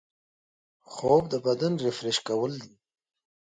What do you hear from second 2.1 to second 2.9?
کول دي